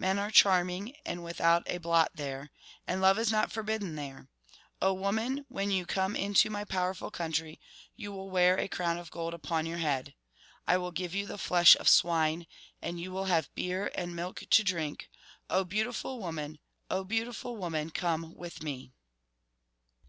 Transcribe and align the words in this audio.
Men 0.00 0.18
are 0.18 0.26
85 0.30 0.34
charming 0.34 0.94
and 1.06 1.22
without 1.22 1.62
a 1.70 1.78
blot 1.78 2.10
there, 2.16 2.50
and 2.88 3.00
love 3.00 3.20
is 3.20 3.30
not 3.30 3.52
forbidden 3.52 3.94
there. 3.94 4.26
O 4.82 4.92
woman, 4.92 5.46
when 5.48 5.70
you 5.70 5.86
come 5.86 6.16
into 6.16 6.50
my 6.50 6.64
powerful 6.64 7.12
country 7.12 7.60
you 7.94 8.10
will 8.10 8.28
wear 8.28 8.58
a 8.58 8.66
crown 8.66 8.98
of 8.98 9.12
gold 9.12 9.32
upon 9.32 9.66
your 9.66 9.78
head. 9.78 10.16
I 10.66 10.76
will 10.76 10.90
give 10.90 11.14
you 11.14 11.24
the 11.24 11.38
flesh 11.38 11.76
of 11.76 11.88
swine, 11.88 12.48
and 12.82 13.00
you 13.00 13.12
will 13.12 13.26
have 13.26 13.54
beer 13.54 13.92
and 13.94 14.16
milk 14.16 14.42
to 14.50 14.64
drink, 14.64 15.08
O 15.48 15.62
beautiful 15.62 16.18
woman. 16.18 16.58
O 16.90 17.04
beau 17.04 17.24
tiful 17.26 17.56
woman, 17.56 17.90
come 17.90 18.34
with 18.34 18.64
me 18.64 18.92